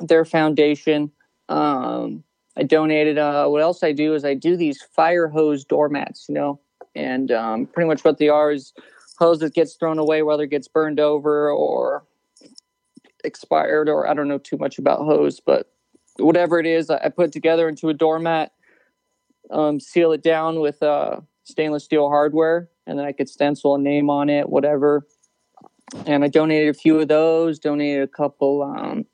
[0.00, 1.10] their foundation.
[1.48, 2.22] Um,
[2.56, 3.18] I donated.
[3.18, 6.60] Uh, what else I do is I do these fire hose doormats, you know,
[6.94, 8.72] and um, pretty much what they are is
[9.20, 12.04] hose that gets thrown away, whether it gets burned over or
[13.22, 15.70] expired, or I don't know too much about hose, but
[16.16, 18.52] whatever it is, I put together into a doormat,
[19.50, 23.78] um, seal it down with uh, stainless steel hardware, and then I could stencil a
[23.78, 25.06] name on it, whatever.
[26.06, 27.58] And I donated a few of those.
[27.58, 29.06] Donated a couple um,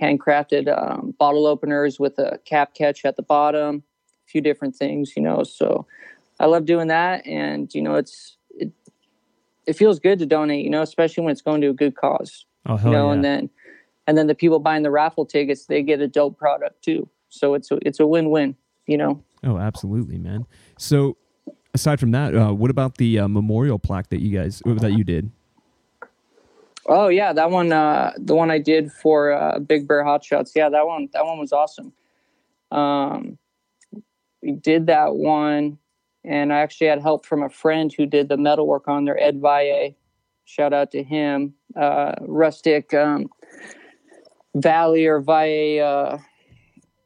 [0.00, 3.84] handcrafted um, bottle openers with a cap catch at the bottom,
[4.26, 5.44] a few different things, you know.
[5.44, 5.86] So
[6.40, 8.35] I love doing that, and you know, it's
[9.66, 12.46] it, feels good to donate, you know, especially when it's going to a good cause,
[12.66, 13.06] Oh hell you know.
[13.08, 13.12] yeah.
[13.14, 13.50] And then
[14.06, 17.08] and then the people buying the raffle tickets, they get a dope product too.
[17.28, 19.22] So it's a, it's a win win, you know.
[19.44, 20.46] oh, absolutely, man.
[20.78, 21.16] So
[21.74, 25.04] aside from that, uh, what about the uh, memorial plaque that you guys that you
[25.04, 25.30] did?
[26.88, 30.52] Oh yeah, that one, uh, the one I did for uh, Big Bear Hot Shots.
[30.54, 31.92] Yeah, that one, that one was awesome.
[32.70, 33.38] Um,
[34.42, 35.78] we did that one,
[36.26, 39.20] and I actually had help from a friend who did the metal work on there,
[39.20, 39.94] Ed Valle.
[40.44, 41.54] Shout out to him.
[41.74, 43.28] Uh, Rustic um,
[44.54, 45.80] Valley or Valle.
[45.80, 46.18] Uh,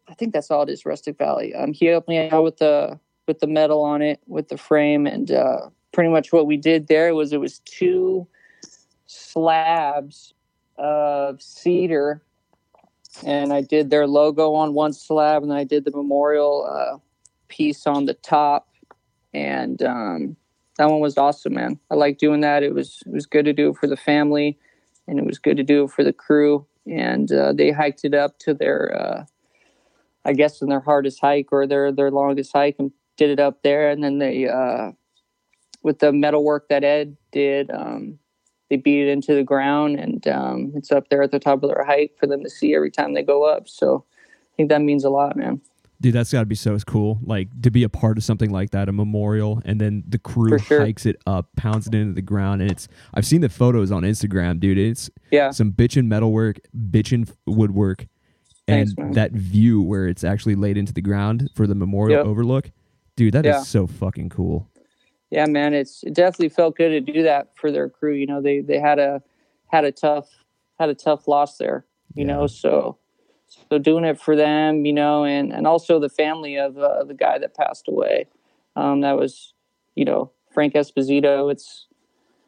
[0.08, 1.54] I think that's all it is, Rustic Valley.
[1.54, 5.06] Um, he helped me out with the with the metal on it, with the frame,
[5.06, 8.26] and uh, pretty much what we did there was it was two
[9.06, 10.34] slabs
[10.78, 12.22] of cedar
[13.26, 16.98] and I did their logo on one slab and I did the memorial uh,
[17.48, 18.69] piece on the top
[19.32, 20.36] and um,
[20.76, 23.52] that one was awesome man I like doing that it was it was good to
[23.52, 24.58] do it for the family
[25.06, 28.14] and it was good to do it for the crew and uh, they hiked it
[28.14, 29.24] up to their uh,
[30.24, 33.62] I guess in their hardest hike or their their longest hike and did it up
[33.62, 34.92] there and then they uh,
[35.82, 38.18] with the metal work that Ed did um,
[38.70, 41.68] they beat it into the ground and um, it's up there at the top of
[41.68, 43.68] their height for them to see every time they go up.
[43.68, 45.60] So I think that means a lot, man.
[46.02, 47.18] Dude, that's got to be so cool.
[47.22, 50.58] Like to be a part of something like that, a memorial, and then the crew
[50.58, 50.80] sure.
[50.80, 52.88] hikes it up, pounds it into the ground, and it's.
[53.12, 54.78] I've seen the photos on Instagram, dude.
[54.78, 58.06] It's Yeah, some bitchin' metalwork, bitchin' woodwork,
[58.66, 62.26] and Thanks, that view where it's actually laid into the ground for the memorial Yep.
[62.26, 62.70] overlook.
[63.16, 63.60] Dude, that is Yeah.
[63.62, 64.68] so fucking cool.
[65.30, 65.74] yeah, man.
[65.74, 68.14] It's it definitely felt good to do that for their crew.
[68.14, 69.22] You know, they they had a
[69.66, 70.28] had a tough
[70.78, 71.84] had a tough loss there.
[72.14, 72.32] You Yeah.
[72.32, 72.96] know, so
[73.70, 77.14] so doing it for them, you know, and and also the family of uh, the
[77.14, 78.26] guy that passed away.
[78.76, 79.54] Um, that was,
[79.94, 81.50] you know, Frank Esposito.
[81.50, 81.86] It's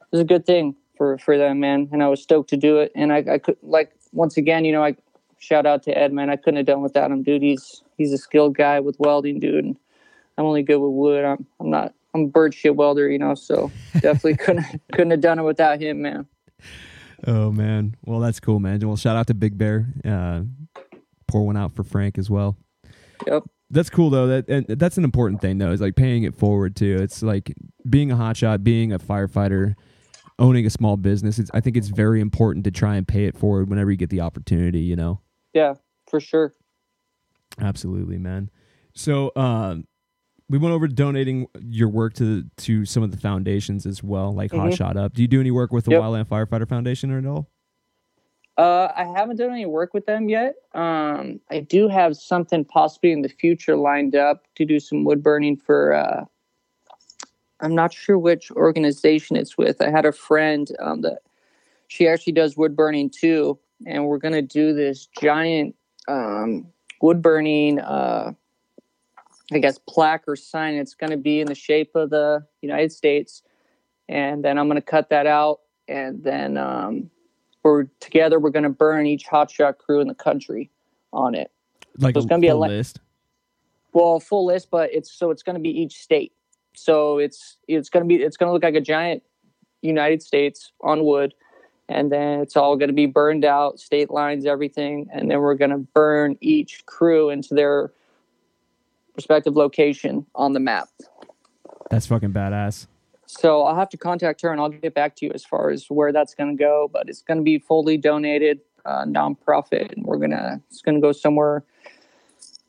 [0.01, 1.88] it was a good thing for for them, man.
[1.93, 2.93] And I was stoked to do it.
[2.95, 4.97] And I, I could like once again, you know, I
[5.38, 6.31] shout out to Ed, man.
[6.31, 7.43] I couldn't have done without him, dude.
[7.43, 9.65] He's he's a skilled guy with welding, dude.
[9.65, 9.77] And
[10.38, 11.25] I'm only good with wood.
[11.25, 13.35] I'm I'm not I'm a bird shit welder, you know.
[13.35, 16.27] So definitely couldn't couldn't have done it without him, man.
[17.27, 18.81] Oh man, well that's cool, man.
[18.87, 19.87] Well, shout out to Big Bear.
[20.05, 20.43] Uh,
[21.33, 22.57] pour one out for Frank as well.
[23.27, 23.45] Yep.
[23.71, 24.27] That's cool though.
[24.27, 25.73] That and that's an important thing though.
[25.73, 26.99] Is like paying it forward too.
[27.01, 27.55] It's like
[27.88, 29.75] being a hotshot, being a firefighter,
[30.38, 31.38] owning a small business.
[31.38, 34.11] It's, I think it's very important to try and pay it forward whenever you get
[34.11, 34.81] the opportunity.
[34.81, 35.21] You know.
[35.55, 35.75] Yeah,
[36.09, 36.55] for sure.
[37.61, 38.51] Absolutely, man.
[38.95, 39.87] So, um,
[40.49, 44.53] we went over donating your work to to some of the foundations as well, like
[44.53, 44.77] Hot Mhm.
[44.77, 45.14] Shot Up.
[45.14, 46.03] Do you do any work with the Yep.
[46.03, 47.49] Wildland Firefighter Foundation or at all?
[48.59, 50.57] Uh, I haven't done any work with them yet.
[50.75, 55.23] Um, I do have something possibly in the future lined up to do some wood
[55.23, 55.95] burning for.
[55.95, 56.25] Uh,
[57.61, 59.81] I'm not sure which organization it's with.
[59.81, 61.21] I had a friend um, that
[61.88, 65.75] she actually does wood burning too, and we're gonna do this giant
[66.07, 66.67] um,
[67.01, 67.79] wood burning.
[67.79, 68.33] Uh,
[69.51, 70.75] I guess plaque or sign.
[70.75, 73.43] It's gonna be in the shape of the United States,
[74.11, 76.59] and then I'm gonna cut that out, and then.
[76.59, 77.11] Um,
[77.62, 80.70] we're together we're going to burn each hotshot crew in the country
[81.12, 81.51] on it
[81.98, 83.01] Like So it's gonna be a li- list.
[83.92, 86.33] well full list but it's so it's going to be each state
[86.75, 89.22] so it's it's going to be it's going to look like a giant
[89.83, 91.35] united states on wood
[91.88, 95.55] and then it's all going to be burned out state lines everything and then we're
[95.55, 97.92] going to burn each crew into their
[99.16, 100.88] respective location on the map
[101.90, 102.87] That's fucking badass.
[103.38, 105.87] So I'll have to contact her and I'll get back to you as far as
[105.88, 106.88] where that's going to go.
[106.92, 108.61] But it's going to be fully donated.
[108.85, 111.64] uh, nonprofit, and we're gonna it's gonna go somewhere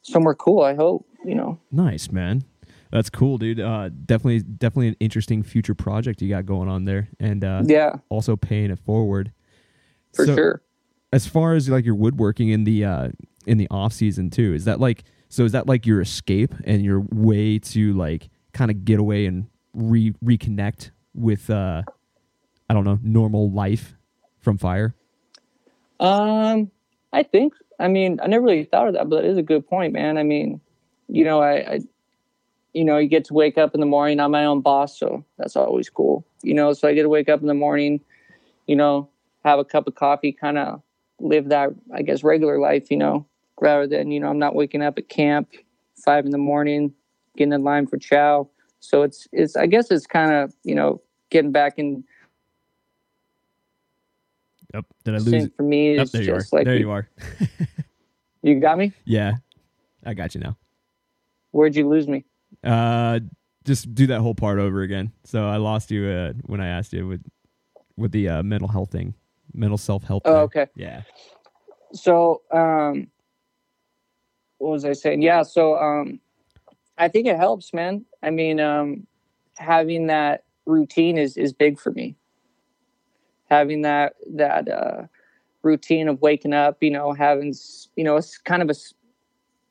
[0.04, 0.62] somewhere cool.
[0.62, 1.60] I hope you know.
[1.72, 2.44] Nice, man.
[2.92, 3.60] That's cool, dude.
[3.60, 7.96] Uh, definitely, definitely an interesting future project you got going on there, and uh, Yeah,
[8.10, 9.32] also paying it forward.
[10.14, 10.62] for So, sure.
[11.12, 13.10] As far as like your woodworking in the uh,
[13.48, 15.44] in the off season too, is that like so?
[15.46, 19.48] Is that like your escape and your way to like kind of get away and
[19.74, 21.84] re reconnect with uh,
[22.70, 23.96] I don't know, normal life
[24.40, 24.96] from fire?
[26.00, 26.72] Um,
[27.12, 27.54] I think.
[27.80, 30.18] I mean, I never really thought of that, but it is a good point, man.
[30.18, 30.62] I mean,
[31.08, 31.80] you know, I, I,
[32.74, 34.20] you know, you get to wake up in the morning.
[34.20, 36.26] I'm my own boss, so that's always cool.
[36.44, 38.00] You know, so I get to wake up in the morning,
[38.68, 39.10] you know,
[39.44, 40.82] have a cup of coffee, kind of
[41.20, 42.90] live that, I guess, regular life.
[42.90, 43.26] You know,
[43.60, 45.50] rather than you know, I'm not waking up at camp
[46.04, 46.94] five in the morning,
[47.38, 48.50] getting in line for chow.
[48.84, 52.04] So it's it's I guess it's kind of you know getting back in
[54.74, 54.86] Yep.
[55.06, 55.54] Did I lose it?
[55.56, 56.00] for me.
[56.00, 56.40] Oh, It's there you are.
[56.40, 57.08] just like there you, you are.
[58.42, 58.92] you got me.
[59.06, 59.36] Yeah,
[60.04, 60.58] I got you now.
[61.52, 62.26] Where'd you lose me?
[62.64, 63.20] Uh,
[63.66, 65.14] just do that whole part over again.
[65.24, 67.24] So I lost you uh, when I asked you with
[67.96, 69.14] with the uh, mental health thing,
[69.54, 70.24] mental self help.
[70.26, 70.68] Oh, okay.
[70.76, 71.04] Yeah.
[71.94, 73.08] So, um,
[74.58, 75.22] what was I saying?
[75.22, 75.44] Yeah.
[75.44, 76.20] So, um,
[76.98, 78.06] I think it helps, man.
[78.24, 79.08] I mean, um,
[79.58, 82.16] having that routine is is big for me.
[83.50, 85.04] Having that that uh,
[85.64, 87.54] routine of waking up, you know, having
[87.96, 88.76] you know, it's kind of a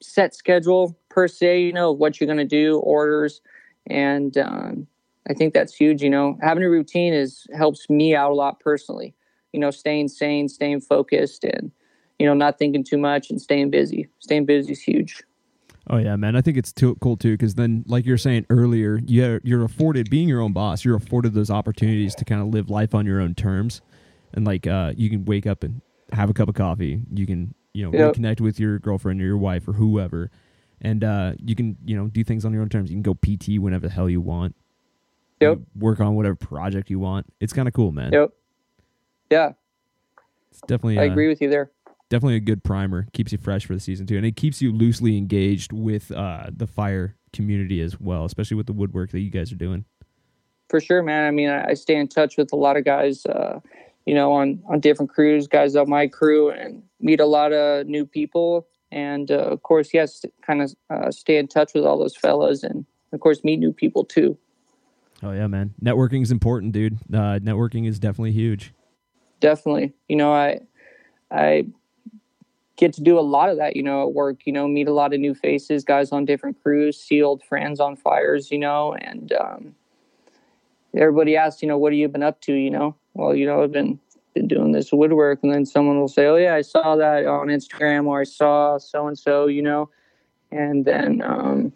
[0.03, 1.63] set schedule per se.
[1.63, 3.41] You know what you're gonna do, orders,
[3.89, 4.87] and um,
[5.29, 6.03] I think that's huge.
[6.03, 9.15] You know, having a routine is helps me out a lot personally.
[9.53, 11.71] You know, staying sane, staying focused, and
[12.19, 14.09] you know, not thinking too much and staying busy.
[14.21, 15.23] Staying busy is huge.
[15.93, 16.35] Oh yeah, man.
[16.37, 20.09] I think it's too cool too because then, like you're saying earlier, you're you're afforded
[20.09, 20.87] being your own boss.
[20.87, 23.83] You're afforded those opportunities to kind of live life on your own terms,
[24.33, 27.03] and like uh, you can wake up and have a cup of coffee.
[27.13, 28.15] You can you know Yep.
[28.15, 30.31] reconnect with your girlfriend or your wife or whoever,
[30.81, 32.91] and uh, you can you know do things on your own terms.
[32.91, 34.57] You can go PT whenever the hell you want.
[35.43, 35.59] Yep.
[35.59, 37.27] You work on whatever project you want.
[37.39, 38.15] It's kind of cool, man.
[38.15, 38.31] Yep.
[39.31, 39.53] Yeah,
[40.51, 41.71] It's definitely I uh, agree with you there.
[42.13, 43.07] Definitely a good primer.
[43.15, 46.51] Keeps you fresh for the season too, and it keeps you loosely engaged with uh,
[46.55, 49.87] the fire community as well, especially with the woodwork that you guys are doing.
[50.69, 51.27] For sure, man.
[51.27, 53.61] I mean, I, I stay in touch with a lot of guys, uh,
[54.05, 57.87] you know, on on different crews, guys on my crew, and meet a lot of
[57.87, 58.69] new people.
[58.91, 62.63] And uh, of course, yes, kind of uh, stay in touch with all those fellas,
[62.63, 64.37] and of course, meet new people too.
[65.23, 65.73] Oh yeah, man.
[65.83, 66.99] Networking is important, dude.
[67.11, 68.75] Uh, networking is definitely huge.
[69.41, 70.61] definitely you know i
[71.33, 71.65] i
[72.77, 74.93] get to do a lot of that you know at work you know meet a
[74.93, 78.95] lot of new faces guys on different crews see old friends on fires you know
[78.95, 79.75] and um,
[80.95, 82.55] everybody asks you know what have you been up to?
[82.55, 82.95] you know?
[83.15, 83.99] Well you know i've been
[84.35, 87.49] been doing this woodwork and then someone will say oh yeah i saw that on
[87.49, 89.91] instagram or i saw so and so you know?
[90.51, 91.73] And then um,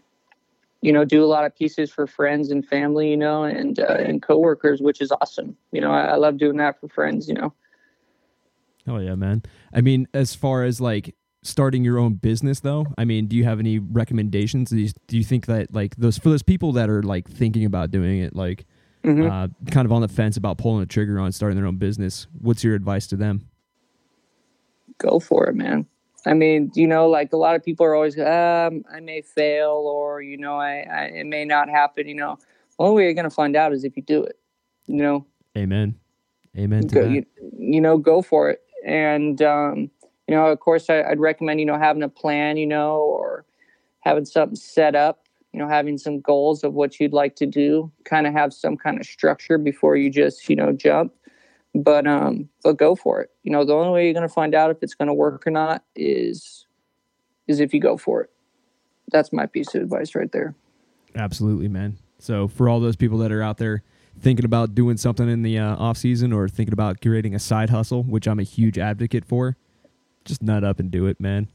[0.81, 3.97] you know do a lot of pieces for friends and family you know and uh,
[3.99, 5.91] and coworkers which is awesome you know?
[5.91, 7.53] I, I love doing that for friends you know
[8.89, 9.43] Oh yeah, man.
[9.73, 13.45] I mean, as far as like starting your own business though, I mean, do you
[13.45, 14.71] have any recommendations?
[14.71, 17.65] Do you, do you think that like those for those people that are like thinking
[17.65, 18.65] about doing it, like
[19.05, 19.31] Mhm.
[19.31, 22.27] uh, kind of on the fence about pulling a trigger on starting their own business,
[22.41, 23.49] what's your advice to them?
[24.99, 25.87] go for it, man.
[26.25, 29.73] I mean, you know, like a lot of people are always, um, I may fail
[29.87, 32.39] or, you know, I, I it may not happen, you know.
[32.79, 34.39] The only way you're going to find out is if you do it,
[34.87, 35.95] you know, Amen.
[36.57, 37.11] Amen to go, that.
[37.11, 37.27] you,
[37.59, 38.63] you know, go for it.
[38.87, 39.91] And, um,
[40.29, 43.45] you know, of course, I, I'd recommend, you know, having a plan, you know, or
[44.01, 47.91] having something set up, you know, having some goals of what you'd like to do,
[48.05, 51.13] kind of have some kind of structure before you just, you know, jump.
[51.75, 53.31] But um, but go for it.
[53.43, 55.85] You know, the only way you're gonna find out if it's gonna work or not
[55.95, 56.65] is
[57.49, 58.31] is if you go for it.
[59.13, 60.55] That's my piece of advice right there.
[61.15, 61.99] Absolutely, man.
[62.19, 63.83] So for all those people that are out there
[64.21, 67.71] thinking about doing something in the uh, off season or thinking about creating a side
[67.71, 69.57] hustle, which I'm a huge advocate for,
[70.25, 71.49] just nut up and do it, man.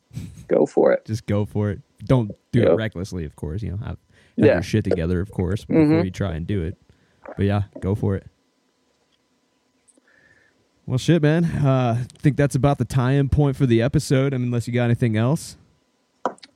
[0.48, 1.06] Go for it.
[1.06, 1.82] Just go for it.
[2.06, 3.62] Don't do it recklessly, of course.
[3.62, 3.98] You know, have, have
[4.38, 4.54] Yeah.
[4.54, 6.06] your shit together, of course, before Mhm.
[6.06, 6.78] you try and do it.
[7.38, 8.28] But yeah, go for it.
[10.86, 11.46] Well, shit, man.
[11.46, 14.34] Uh, I think that's about the tie-in point for the episode.
[14.34, 15.56] I mean, unless you got anything else.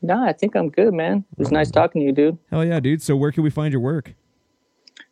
[0.02, 1.26] No, I think I'm good, man.
[1.34, 2.38] It was nice talking to you, dude.
[2.52, 3.02] Hell yeah, dude.
[3.02, 4.14] So where can we find your work?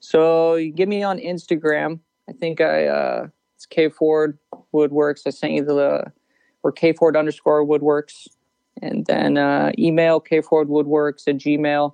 [0.03, 2.01] So you get me on Instagram.
[2.29, 4.37] I think I uh it's KFord
[4.73, 5.21] Woodworks.
[5.25, 6.11] I sent you the
[6.61, 8.27] or KFord underscore Woodworks.
[8.81, 11.93] And then uh, email kfordwoodworks at Gmail.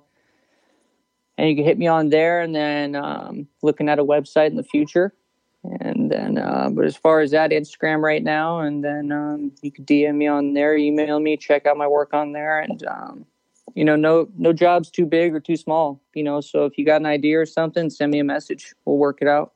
[1.38, 4.56] And you can hit me on there and then um, looking at a website in
[4.56, 5.14] the future.
[5.62, 9.70] And then, uh, but as far as that, Instagram right now, and then um, you
[9.70, 13.26] can DM me on there, email me, check out my work on there, and um,
[13.74, 16.00] you know, no no job's too big or too small.
[16.14, 18.74] You know, so if you got an idea or something, send me a message.
[18.84, 19.52] We'll work it out.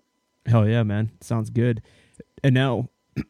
[0.46, 1.10] Hell yeah, man!
[1.20, 1.82] Sounds good.
[2.42, 2.88] And now.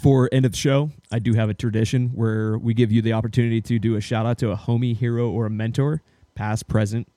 [0.00, 3.14] for end of the show, I do have a tradition where we give you the
[3.14, 6.02] opportunity to do a shout out to a homie, hero, or a mentor,
[6.34, 7.08] past, present.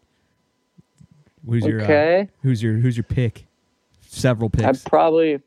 [1.46, 2.22] Who's your okay?
[2.22, 3.48] Uh, who's your who's your pick?
[4.02, 4.86] Several picks.
[4.86, 5.40] I'd probably.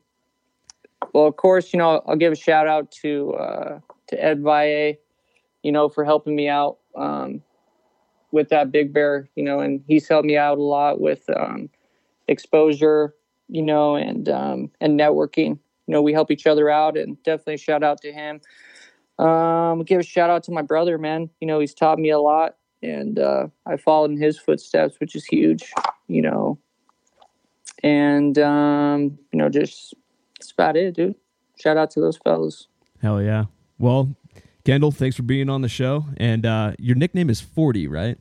[1.13, 4.95] Well, of course, you know I'll give a shout out to uh, to Ed Valle,
[5.63, 7.41] you know, for helping me out um,
[8.31, 11.69] with that big bear, you know, and he's helped me out a lot with um,
[12.27, 13.13] exposure,
[13.47, 17.57] you know, and um, and networking you know, we help each other out and definitely
[17.57, 18.41] shout out to him.
[19.19, 21.29] Um, give a shout out to my brother, man.
[21.39, 25.15] You know, he's taught me a lot and uh, I followed in his footsteps, which
[25.15, 25.71] is huge,
[26.07, 26.57] you know.
[27.83, 29.93] And, um, you know, just
[30.39, 31.15] that's about it, dude.
[31.59, 32.67] Shout out to those fellas.
[33.01, 33.45] Hell yeah.
[33.77, 34.15] Well,
[34.65, 36.05] Kendal, thanks for being on the show.
[36.17, 38.17] And uh, your nickname is Fordy, right?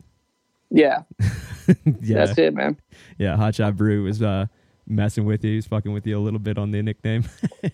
[0.70, 1.03] Yeah.
[2.01, 2.26] yeah.
[2.26, 2.76] That's it, man.
[3.18, 3.36] Yeah.
[3.36, 4.47] Hotshot Brew is uh,
[4.86, 5.55] messing with you.
[5.55, 7.24] He's fucking with you a little bit on the nickname.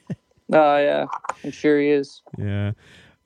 [0.53, 1.07] Oh, uh, yeah.
[1.45, 2.23] I'm sure he is.
[2.37, 2.73] Yeah.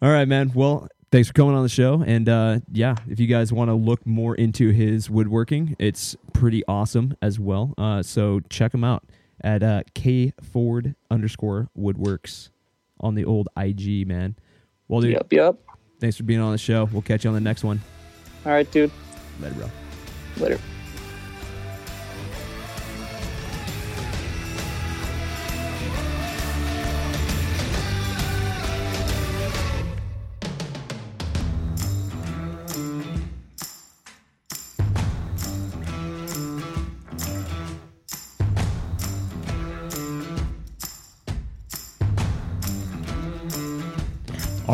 [0.03, 0.53] All right, man.
[0.55, 2.05] Well, thanks for coming on the show.
[2.07, 6.62] And uh, yeah, if you guys want to look more into his woodworking, it's pretty
[6.68, 7.72] awesome as well.
[7.78, 9.05] Uh, so check him out
[9.40, 12.51] at uh, KFord underscore Woodworks
[13.01, 14.36] on the old IG, man.
[14.89, 15.12] Well, dude.
[15.12, 15.57] Yep, yep.
[16.01, 16.89] Thanks for being on the show.
[16.93, 17.80] We'll catch you on the next one.
[18.45, 18.91] All right, dude.
[19.41, 19.70] Later, bro.
[20.39, 20.61] Later.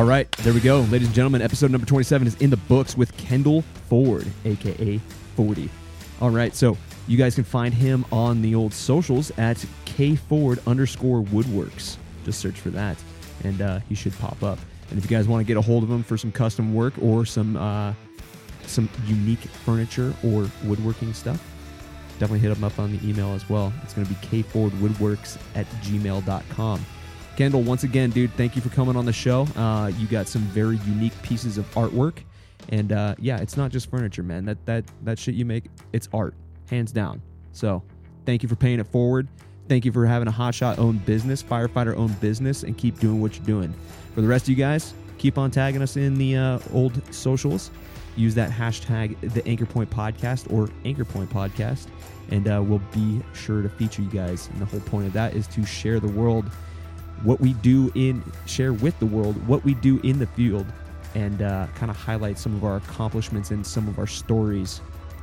[0.01, 0.81] All right, there we go.
[0.81, 4.99] Ladies and gentlemen, episode number 27 is in the books with Kendal Ford, aka
[5.37, 5.69] Fordy.
[6.23, 11.23] All right, so you guys can find him on the old socials at kford underscore
[11.25, 11.99] woodworks.
[12.25, 12.97] Just search for that,
[13.45, 14.59] and uh, he should pop up.
[14.89, 16.95] And if you guys want to get a hold of him for some custom work
[17.03, 17.93] or some uh,
[18.63, 21.47] some unique furniture or woodworking stuff,
[22.19, 23.71] definitely hit him up on the email as well.
[23.83, 26.87] It's going to be kfordwoodworks at gmail.com.
[27.37, 29.43] Kendal, once again, dude, thank you for coming on the show.
[29.57, 32.18] Uh, you got some very unique pieces of artwork,
[32.68, 34.45] and uh, yeah, it's not just furniture, man.
[34.45, 36.35] That that that shit you make, it's art,
[36.68, 37.22] hands down.
[37.53, 37.83] So,
[38.26, 39.28] thank you for paying it forward.
[39.68, 43.37] Thank you for having a hotshot owned business, firefighter owned business, and keep doing what
[43.37, 43.72] you're doing.
[44.14, 47.70] For the rest of you guys, keep on tagging us in the uh, old socials.
[48.16, 51.87] Use that hashtag the Anchor Point Podcast or Anchor Point Podcast,
[52.31, 54.49] and uh, we'll be sure to feature you guys.
[54.53, 56.51] And the whole point of that is to share the world
[57.23, 60.66] what we do in share with the world what we do in the field
[61.14, 64.81] and uh, kind of highlight some of our accomplishments and some of our stories.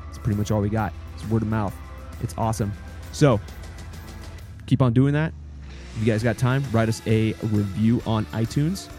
[0.10, 0.93] It's pretty much all we got.
[1.16, 1.74] It's word of mouth.
[2.22, 2.74] It's awesome.
[3.12, 3.39] So
[4.66, 5.34] keep on doing that.
[5.95, 8.89] If you guys got time write us a review on itunes.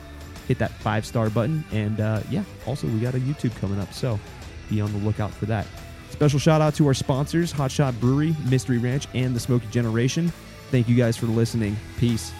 [0.46, 3.92] Hit that five star button and uh, yeah also we got a youtube coming up
[3.92, 4.18] so
[4.70, 5.66] be on the lookout for that.
[6.10, 10.32] Special shout out to our sponsors hotshot brewery mystery ranch and the Smokey Generation.
[10.70, 11.76] Thank you guys for listening.
[11.98, 12.32] Peace